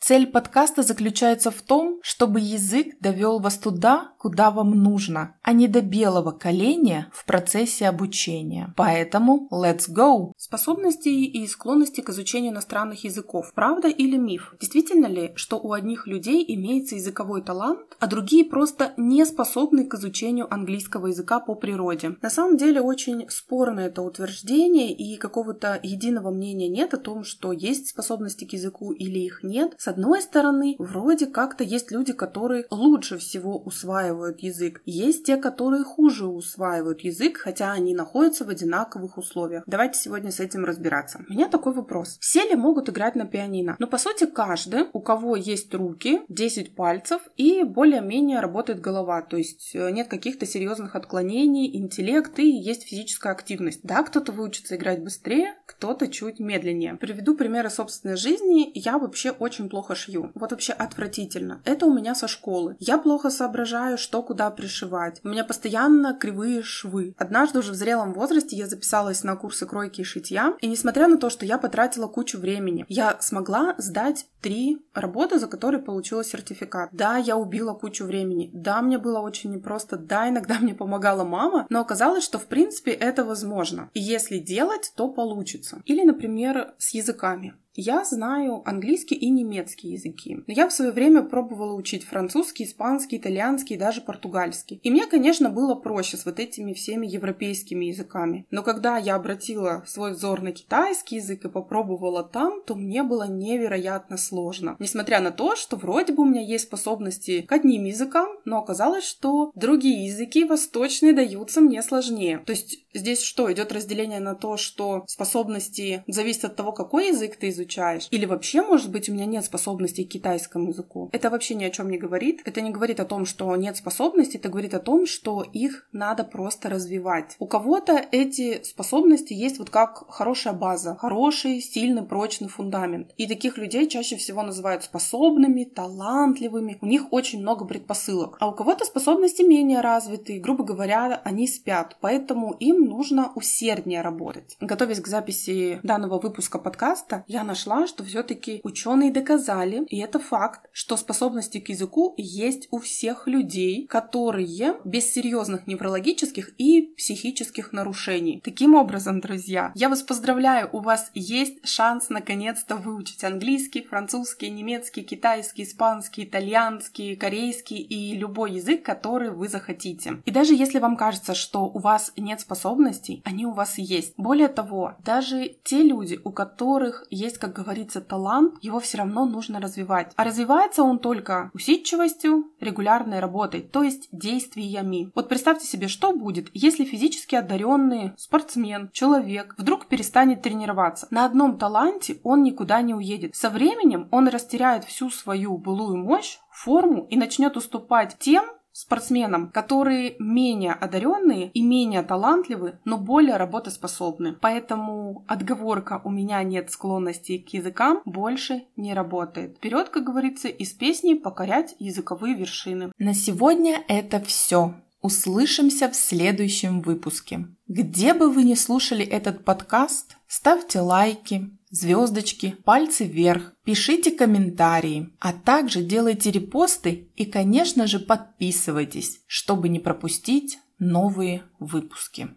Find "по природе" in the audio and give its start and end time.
21.40-22.16